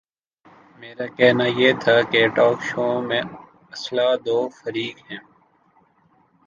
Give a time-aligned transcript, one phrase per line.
[0.79, 3.21] میرا کہنا یہ تھا کہ ٹاک شو میں
[3.71, 5.21] اصلا دو فریق ہیں۔